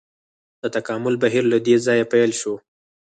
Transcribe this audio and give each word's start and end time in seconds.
د 0.61 0.63
تکامل 0.75 1.15
بهیر 1.23 1.43
له 1.51 1.57
دې 1.65 1.75
ځایه 1.85 2.05
پیل 2.13 2.31
شو. 2.41 2.53